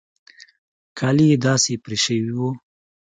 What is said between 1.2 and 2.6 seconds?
يې داسې پرې پرې وو.